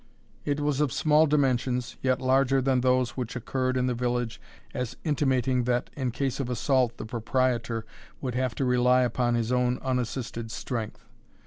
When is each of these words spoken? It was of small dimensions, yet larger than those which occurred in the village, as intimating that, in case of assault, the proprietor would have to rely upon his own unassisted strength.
It 0.45 0.59
was 0.59 0.81
of 0.81 0.91
small 0.91 1.27
dimensions, 1.27 1.95
yet 2.01 2.19
larger 2.19 2.59
than 2.59 2.81
those 2.81 3.11
which 3.11 3.35
occurred 3.35 3.77
in 3.77 3.85
the 3.85 3.93
village, 3.93 4.41
as 4.73 4.97
intimating 5.03 5.65
that, 5.65 5.91
in 5.95 6.09
case 6.09 6.39
of 6.39 6.49
assault, 6.49 6.97
the 6.97 7.05
proprietor 7.05 7.85
would 8.19 8.33
have 8.33 8.55
to 8.55 8.65
rely 8.65 9.03
upon 9.03 9.35
his 9.35 9.51
own 9.51 9.77
unassisted 9.83 10.49
strength. 10.49 11.05